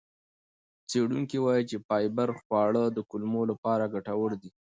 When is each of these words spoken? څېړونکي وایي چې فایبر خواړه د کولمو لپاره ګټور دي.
څېړونکي 0.89 1.37
وایي 1.41 1.63
چې 1.69 1.77
فایبر 1.87 2.29
خواړه 2.41 2.83
د 2.91 2.99
کولمو 3.09 3.41
لپاره 3.51 3.91
ګټور 3.93 4.31
دي. 4.41 4.49